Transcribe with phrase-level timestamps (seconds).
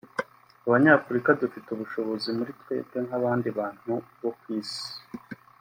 [0.67, 4.85] abanyafurika dufite ubushobozi muri twebwe nk’abandi bantu bo ku isi